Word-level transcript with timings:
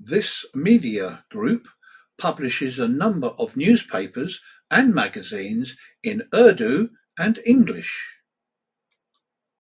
This 0.00 0.44
media 0.52 1.24
group 1.30 1.68
publishes 2.18 2.80
a 2.80 2.88
number 2.88 3.28
of 3.28 3.56
newspapers 3.56 4.40
and 4.68 4.92
magazines 4.92 5.76
in 6.02 6.28
Urdu 6.34 6.90
and 7.16 7.40
English. 7.46 8.18